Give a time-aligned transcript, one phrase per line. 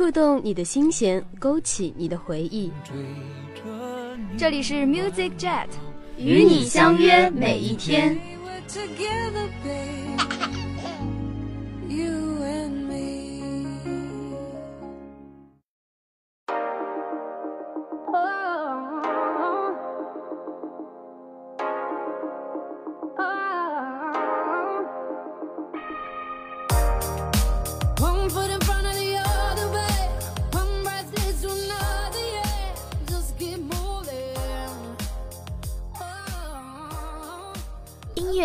[0.00, 2.72] 触动你的心弦，勾起你的回忆。
[4.38, 5.66] 这里是 Music Jet，
[6.16, 8.18] 与你相约每一天。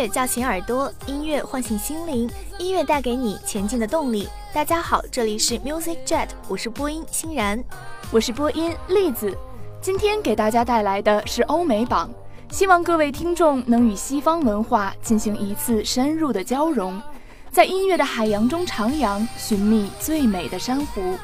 [0.05, 4.29] 乐叫醒耳朵，音乐唤醒心灵，音乐带给你前进的动力。
[4.53, 7.63] 大家好，这里是 Music Jet，我是播音欣然，
[8.11, 9.35] 我是播音栗子。
[9.81, 12.07] 今天给大家带来的是欧美榜，
[12.51, 17.01] 希望各位听众能与西方文化进行一次深入的交融，
[17.49, 21.17] 在音乐的海洋中徜徉，寻觅最美的珊瑚。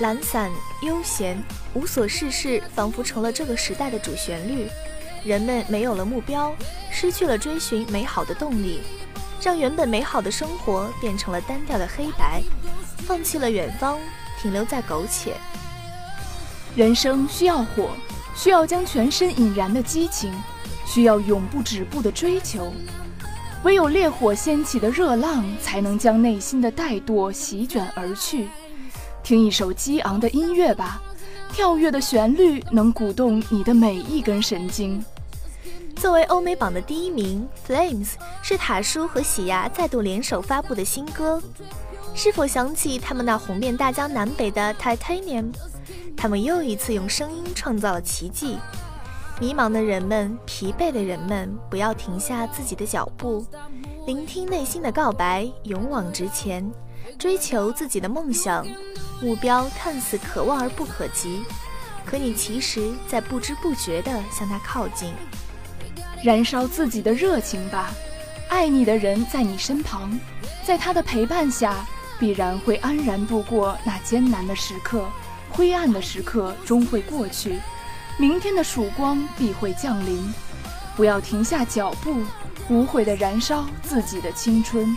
[0.00, 0.50] 懒散、
[0.82, 4.68] 悠闲、无所事事，仿佛成了这个时代的主旋律。
[5.24, 6.54] 人们没有了目标，
[6.90, 8.80] 失去了追寻美好的动力，
[9.40, 12.42] 让原本美好的生活变成了单调的黑白，
[13.06, 13.98] 放弃了远方，
[14.40, 15.34] 停留在苟且。
[16.74, 17.90] 人生需要火，
[18.34, 20.32] 需要将全身引燃的激情，
[20.84, 22.72] 需要永不止步的追求。
[23.62, 28.48] 唯有烈火掀起的热浪，才能将内心的怠惰席卷而去。
[29.22, 31.00] 听一首激昂的音乐吧，
[31.52, 35.04] 跳跃的旋律能鼓动你的每一根神经。
[36.02, 38.06] 作为欧美榜的第一名，《Flames》
[38.42, 41.40] 是塔叔和喜牙再度联手发布的新歌。
[42.12, 45.52] 是否想起他们那红遍大江南北的《Titanium》？
[46.16, 48.58] 他们又一次用声音创造了奇迹。
[49.38, 53.46] 迷茫的人们，疲惫的人们，不要停下自己的脚步，
[54.04, 56.68] 聆听内心的告白，勇往直前，
[57.16, 58.66] 追求自己的梦想。
[59.20, 61.44] 目标看似可望而不可及，
[62.04, 65.14] 可你其实在不知不觉地向它靠近。
[66.22, 67.90] 燃烧自己的热情吧，
[68.48, 70.16] 爱你的人在你身旁，
[70.64, 71.84] 在他的陪伴下，
[72.16, 75.04] 必然会安然度过那艰难的时刻，
[75.50, 77.58] 灰暗的时刻终会过去，
[78.18, 80.32] 明天的曙光必会降临。
[80.94, 82.22] 不要停下脚步，
[82.68, 84.96] 无悔地燃烧自己的青春。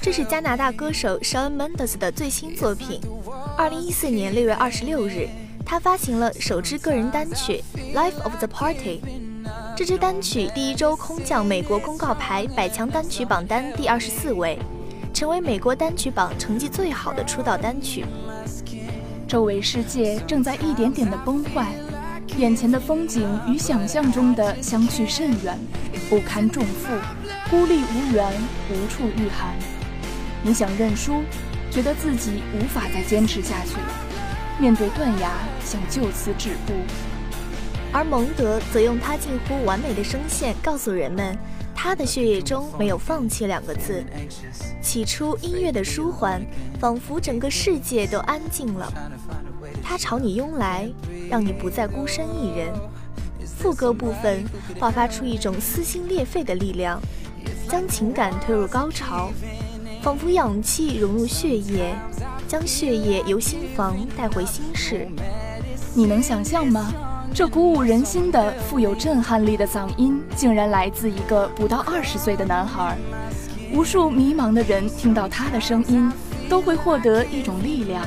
[0.00, 3.00] 这是加拿大歌手 Shawn Mendes 的最新作品。
[3.56, 5.28] 二零一四年六月二十六日，
[5.64, 7.62] 他发行了首支个人单曲
[7.94, 9.00] 《Life of the Party》。
[9.76, 14.58] 这支单曲第一周空降美国公告牌百强单曲榜单第二十四位，
[15.12, 18.04] 成为美国单曲榜成绩最好的出道单曲。
[19.28, 21.72] 周围世界正在一点点的崩坏，
[22.36, 25.58] 眼前的风景与想象中的相去甚远，
[26.10, 26.88] 不堪重负，
[27.48, 28.32] 孤立无援，
[28.68, 29.54] 无处御寒。
[30.42, 31.22] 你想认输，
[31.70, 33.94] 觉得自己无法再坚持下去了，
[34.58, 35.30] 面对断崖，
[35.64, 36.72] 想就此止步。
[37.92, 41.38] 而蒙德则用他近乎完美的声线告诉人们，
[41.76, 44.04] 他的血液中没有放弃两个字。
[44.82, 46.44] 起初，音乐的舒缓，
[46.80, 48.92] 仿佛整个世界都安静了。
[49.80, 50.90] 他朝你拥来，
[51.30, 52.72] 让你不再孤身一人。
[53.60, 54.42] 副歌部分
[54.78, 56.98] 爆发出一种撕心裂肺的力量，
[57.68, 59.30] 将情感推入高潮，
[60.02, 61.94] 仿佛氧气融入血液，
[62.48, 65.06] 将血液由心房带回心室。
[65.92, 66.90] 你能想象吗？
[67.34, 72.96] 这鼓舞人心的、富有震撼力的嗓音，竟然来自一个不到二十岁的男孩。
[73.74, 76.10] 无数迷茫的人听到他的声音，
[76.48, 78.02] 都会获得一种力量，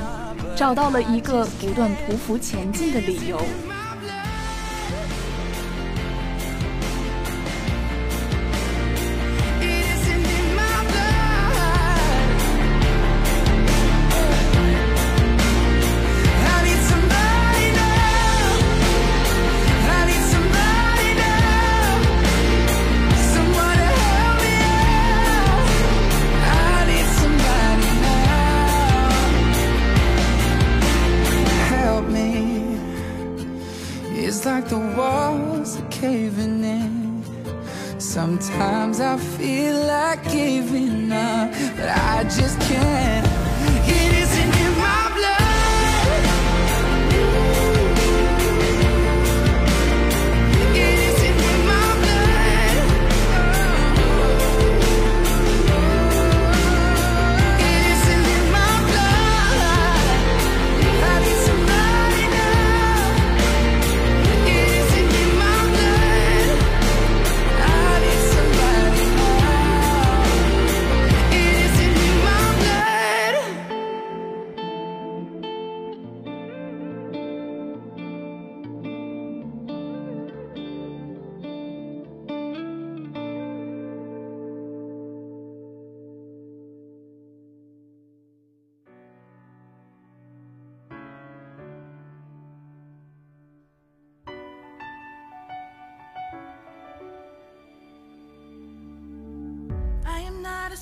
[0.56, 3.40] 找到了一个不断匍匐前进的理由。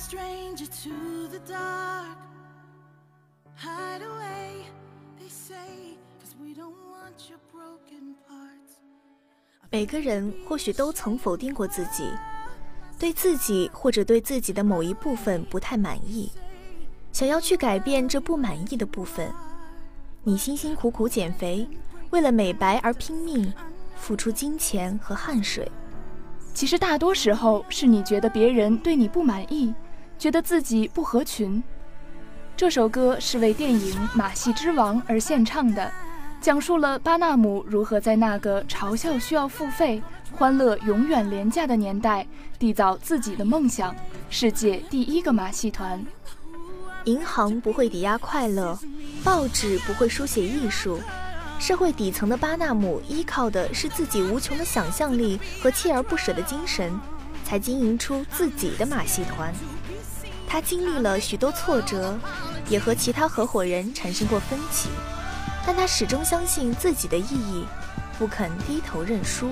[0.02, 2.18] Stranger to the dark.
[3.56, 4.66] Hide away,
[5.20, 8.80] they say, cause we don't want your broken parts.
[9.70, 12.10] 每个人或许都曾否定过自己，
[12.98, 16.32] 对自己或者对自己的某一部分不太满意，
[17.12, 19.32] 想要去改变这不满意的部分。
[20.24, 21.68] 你辛辛苦苦减肥，
[22.10, 23.54] 为了美白而拼命，
[23.96, 25.72] 付出金钱和汗水。
[26.54, 29.74] 其实大多时候是你觉得别人对你不满意，
[30.22, 31.64] 觉得自己不合群。
[32.56, 35.92] 这首歌是为电影《马戏之王》而献唱的，
[36.40, 40.00] 讲述了巴纳姆如何在那个嘲笑需要付费、
[40.32, 42.28] 欢乐永远廉价的年代，
[42.60, 43.96] 缔造自己的梦想——
[44.30, 46.06] 世界第一个马戏团。
[47.06, 48.78] 银行不会抵押快乐，
[49.24, 51.00] 报纸不会书写艺术。
[51.58, 56.94] 社会底层的巴纳姆依靠的是自己无穷的想象力和锲而不舍的精神，
[57.44, 59.52] 才经营出自己的马戏团。
[60.52, 62.14] 他经历了许多挫折，
[62.68, 64.90] 也和其他合伙人产生过分歧，
[65.66, 67.66] 但他始终相信自己的意义，
[68.20, 69.50] 不肯低头认输。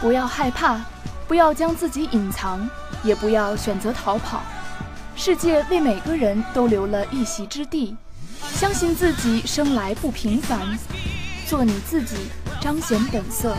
[0.00, 0.80] 不要害怕，
[1.28, 2.66] 不要将自己隐藏，
[3.02, 4.42] 也不要选择逃跑。
[5.14, 7.94] 世界为每个人都留了一席之地。
[8.54, 10.78] 相信自己生来不平凡，
[11.46, 12.16] 做你自己，
[12.58, 13.54] 彰显本色。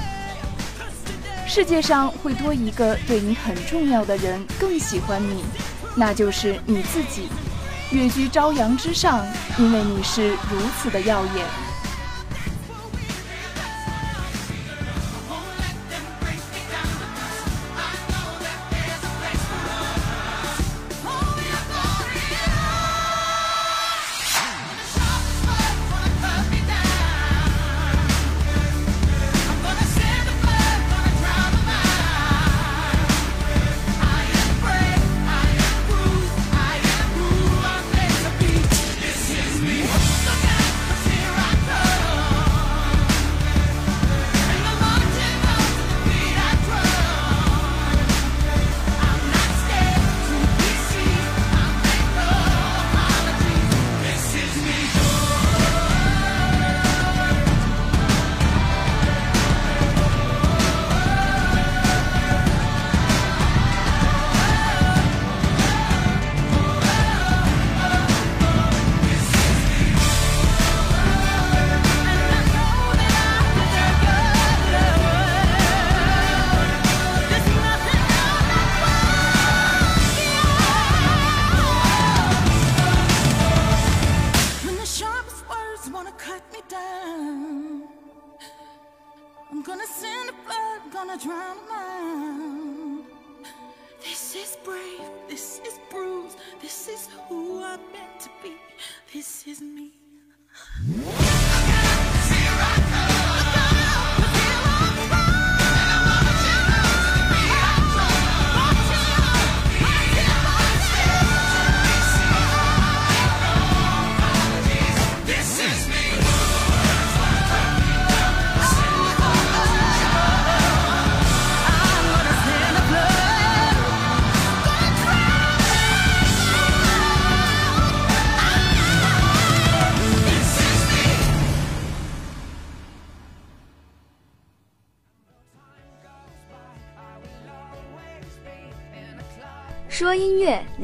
[1.46, 5.44] 世界上会多一个对你很重要的人更喜欢你，
[5.96, 7.28] 那就是你自己。
[7.92, 9.25] 跃居朝阳之上，
[9.58, 11.64] 因为你是如此的耀眼。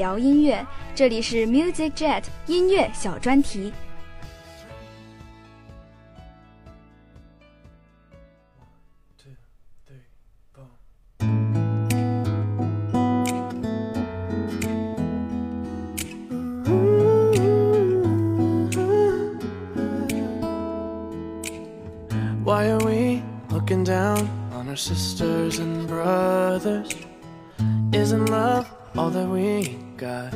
[0.00, 3.73] 聊音乐，这里是 Music Jet 音乐小专题。
[9.16, 9.30] two,
[9.87, 10.02] three,
[10.52, 10.66] four.
[22.45, 26.95] Why are we looking down on our sisters and brothers?
[27.92, 30.34] Isn't love all that we got?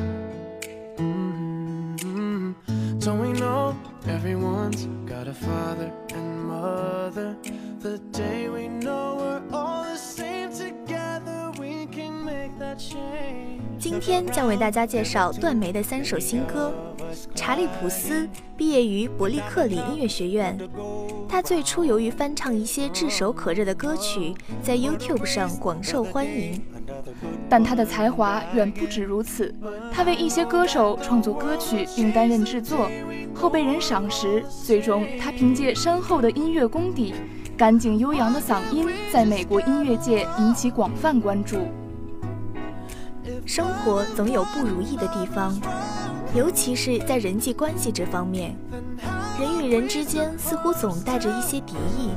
[0.98, 2.54] Mm-hmm.
[3.00, 3.76] Don't we know
[4.08, 7.36] everyone's got a father and mother?
[7.80, 13.64] The day we know we're all the same together, we can make that change.
[13.80, 16.72] 今天将为大家介绍段梅的三首新歌。
[17.34, 20.58] 查理普斯毕业于伯利克里音乐学院，
[21.28, 26.62] 他最初由于翻唱一些炙手可热的歌曲，在 YouTube 上广受欢迎。
[27.50, 29.54] 但他的才华远不止如此，
[29.92, 32.90] 他为一些歌手创作歌曲并担任制作，
[33.34, 34.44] 后被人赏识。
[34.64, 37.14] 最终，他凭借深厚的音乐功底、
[37.56, 41.58] 干净悠扬的嗓音，在美国音乐界引起广泛关注。
[43.46, 45.56] 生活总有不如意的地方，
[46.36, 48.56] 尤其是在人际关系这方面，
[49.40, 52.10] 人与人之间似乎总带着一些敌意，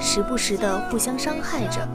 [0.00, 1.88] 时不时的互相伤害着。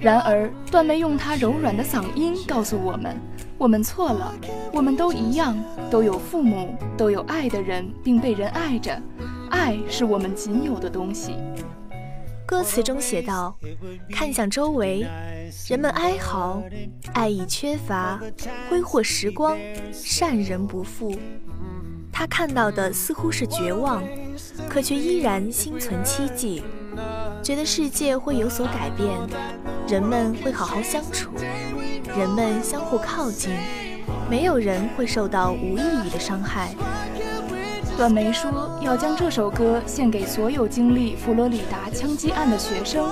[0.00, 3.16] 然而，段梅用她柔软的嗓音告诉我们：
[3.58, 4.32] 我们错了，
[4.72, 5.56] 我们都一样，
[5.90, 9.00] 都有父母，都有爱的人，并被人爱着。
[9.50, 11.34] 爱是我们仅有的东西。
[12.46, 13.58] 歌词中写道
[14.14, 15.04] ：“看向周围，
[15.68, 16.62] 人们哀嚎，
[17.12, 18.20] 爱已缺乏，
[18.70, 19.58] 挥霍时光，
[19.92, 21.14] 善人不富。”
[22.12, 24.02] 他看到的似乎是绝望，
[24.68, 26.62] 可却依然心存希冀，
[27.48, 29.18] 觉得世界会有所改变，
[29.88, 31.30] 人们会好好相处，
[32.14, 33.56] 人们相互靠近，
[34.28, 36.74] 没有人会受到无意义的伤害。
[37.96, 43.08] 段梅说要将这首歌献给所有经历佛罗里达枪击案的学生，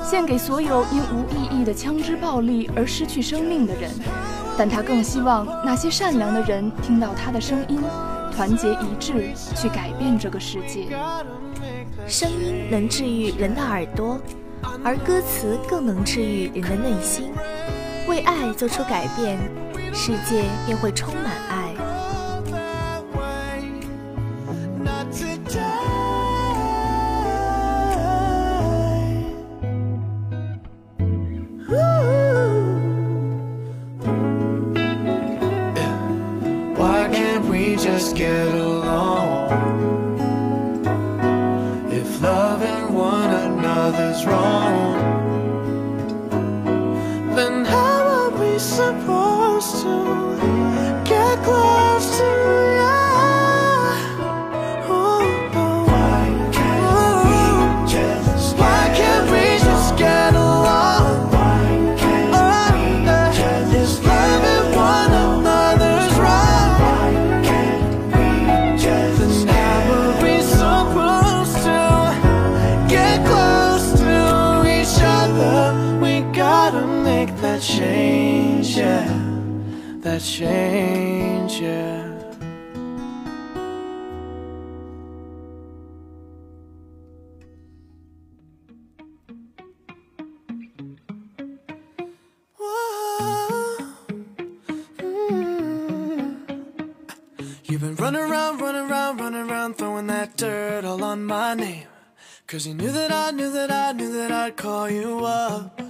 [0.00, 3.90] 献给所有因无意义的枪支暴力而失去生命的人。
[4.56, 7.80] 但他更希望那些善良的人听到他的声音，
[8.32, 10.86] 团结一致去改变这个世界。
[12.12, 14.20] 声音能治愈人的耳朵，
[14.84, 17.32] 而歌词更能治愈人的内心。
[18.06, 19.38] 为爱做出改变，
[19.94, 21.51] 世界便会充满。
[42.52, 44.92] Loving one another's wrong,
[47.34, 51.81] then how are we supposed to get close
[80.42, 82.08] change, yeah.
[97.64, 101.86] You've been running around, running around, running around, throwing that dirt all on my name.
[102.48, 105.81] Cause you knew that I knew that I knew that I'd call you up.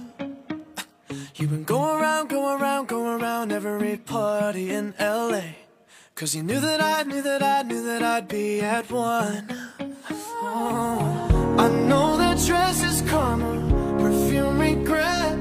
[1.43, 5.41] You've been going around, going around, going around every party in LA.
[6.15, 9.45] Cause you knew that I knew that I knew that I'd be at one.
[10.41, 13.59] Oh, I know that dress is karma,
[13.99, 15.37] perfume regret.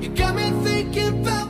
[0.00, 1.41] You got me thinking about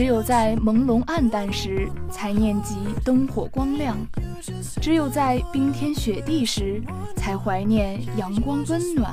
[0.00, 3.94] 只有在朦胧暗淡时，才念及灯火光亮；
[4.80, 6.82] 只有在冰天雪地时，
[7.16, 9.10] 才怀念阳光温暖；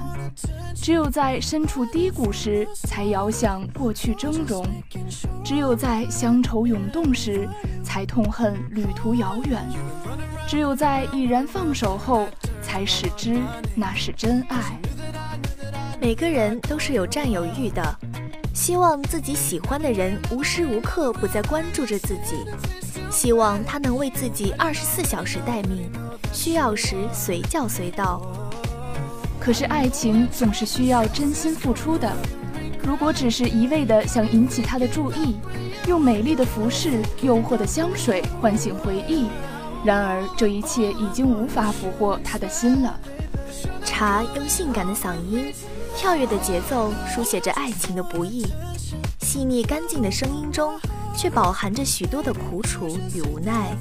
[0.73, 4.63] 只有在身处低谷时，才遥想过去峥嵘；
[5.43, 7.49] 只有在乡愁涌动时，
[7.83, 9.59] 才痛恨旅途遥远；
[10.47, 12.29] 只有在已然放手后，
[12.61, 13.37] 才始知
[13.75, 14.79] 那是真爱。
[15.99, 17.99] 每个人都是有占有欲的，
[18.57, 22.43] 希望自己喜欢的人无时无刻不在关注着自己，
[23.11, 25.87] 希望他能为自己二十四小时待命，
[26.33, 28.19] 需要时随叫随到。
[29.39, 32.11] 可是爱情总是需要真心付出的。
[32.83, 35.35] 如果只是一味的想引起他的注意，
[35.87, 39.27] 用美丽的服饰、诱惑的香水唤醒回忆，
[39.85, 42.99] 然而这一切已经无法俘获他的心了。
[43.87, 45.53] 茶用性感的嗓音，
[45.95, 48.45] 跳跃的节奏书写着爱情的不易，
[49.21, 50.77] 细腻干净的声音中，
[51.15, 53.73] 却饱含着许多的苦楚与无奈。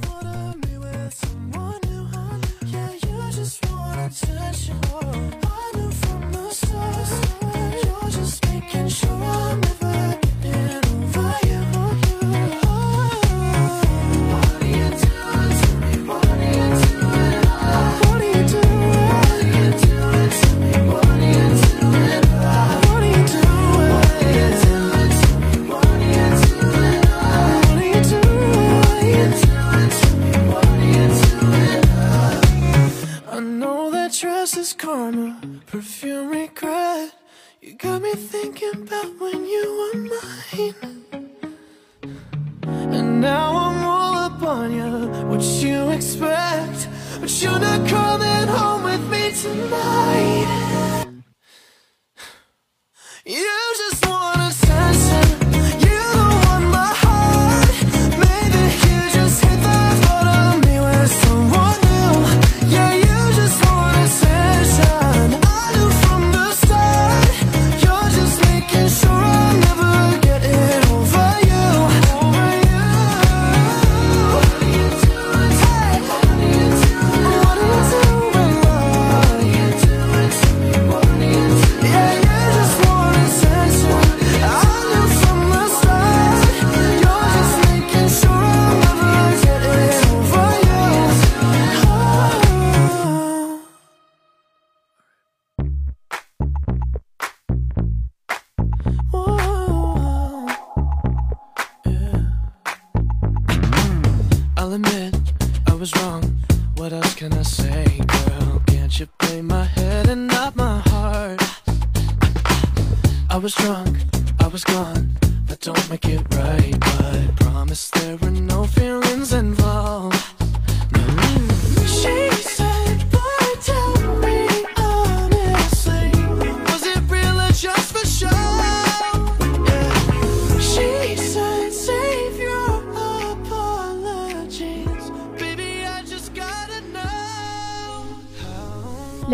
[47.20, 50.85] But you're not coming home with me tonight.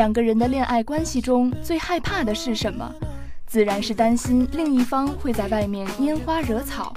[0.02, 2.92] 两个人的恋爱关系中最害怕的是什么？
[3.46, 6.92] 自然是担心另一方会在外面拈花惹草，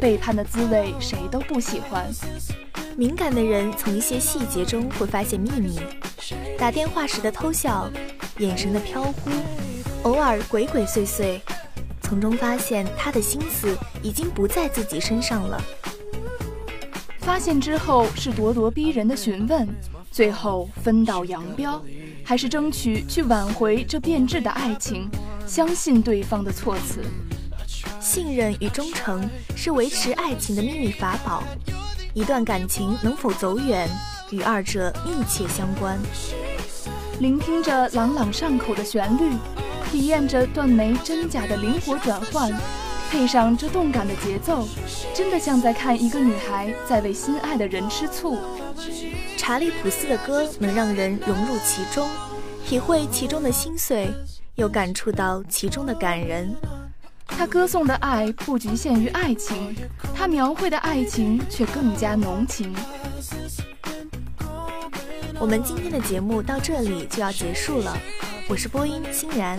[0.00, 2.06] 背叛的滋味谁都不喜欢。
[2.96, 5.80] 敏感的人从一些细节中会发现秘密，
[6.56, 7.90] 打电话时的偷笑，
[8.38, 9.30] 眼神的飘忽，
[10.04, 11.40] 偶尔鬼鬼祟祟，
[12.02, 15.60] 从中发现他的心思已经不在自己身上了。
[17.18, 19.66] 发现之后是咄咄逼人的询问，
[20.12, 21.82] 最后分道扬镳，
[22.24, 25.08] 还是争取去挽回这变质的爱情，
[25.46, 27.02] 相信对方的措辞。
[28.00, 31.42] 信任与忠诚是维持爱情的秘密法宝，
[32.14, 33.88] 一段感情能否走远，
[34.30, 35.98] 与二者密切相关。
[37.20, 39.30] 聆听着朗朗上口的旋律，
[39.90, 42.50] 体验着断眉真假的灵活转换，
[43.10, 44.66] 配上这动感的节奏，
[45.14, 48.38] 真的像在看一个女孩在为心爱的人吃醋。
[49.46, 52.08] 查理普斯的歌能让人融入其中，
[52.66, 54.08] 体会其中的心碎，
[54.54, 56.50] 又感触到其中的感人。
[57.26, 59.76] 他歌颂的爱不局限于爱情，
[60.14, 62.74] 他描绘的爱情却更加浓情。
[65.38, 67.94] 我们今天的节目到这里就要结束了。
[68.48, 69.58] 我是播音欣然，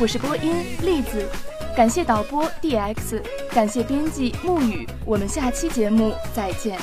[0.00, 1.28] 我是播音栗子，
[1.76, 4.88] 感谢导播 DX，感谢编辑沐雨。
[5.04, 6.80] 我们下期节目再见。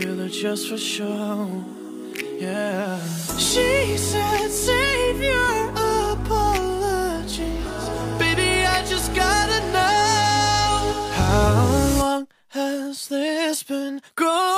[0.00, 1.64] real or just for show.
[2.38, 3.00] Yeah.
[3.36, 5.70] She said, save your
[6.12, 7.44] apologies.
[8.18, 11.12] Baby, I just gotta know.
[11.12, 14.49] How long has this been going